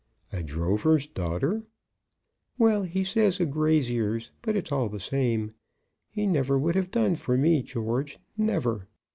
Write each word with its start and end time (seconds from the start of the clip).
"A 0.33 0.41
drover's 0.41 1.05
daughter?" 1.05 1.61
"Well, 2.57 2.81
he 2.81 3.03
says 3.03 3.39
a 3.39 3.45
grazier's; 3.45 4.31
but 4.41 4.55
it's 4.55 4.71
all 4.71 4.89
the 4.89 4.99
same. 4.99 5.51
He 6.09 6.25
never 6.25 6.57
would 6.57 6.73
have 6.73 6.89
done 6.89 7.13
for 7.13 7.37
me, 7.37 7.61
George; 7.61 8.17
never. 8.35 8.87